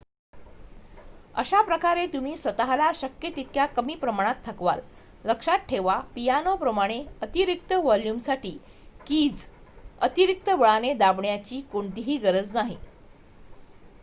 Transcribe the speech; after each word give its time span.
अशाप्रकारे 1.35 2.05
तुम्ही 2.07 2.35
स्वतःला 2.37 2.89
शक्य 2.95 3.29
तितक्या 3.35 3.65
कमी 3.65 3.95
प्रमाणात 3.95 4.35
थकवाल 4.45 4.79
लक्षात 5.25 5.67
ठेवा 5.69 5.99
पियानोप्रमाणे 6.15 7.01
अतिरिक्त 7.21 7.73
वॉल्युमसाठी 7.73 8.57
कीज 9.07 9.45
अतिरिक्त 10.01 10.49
बळाने 10.49 10.93
दाबण्याची 10.93 11.61
कोणतीही 11.71 12.17
गरज 12.17 12.51
नाही 12.53 12.77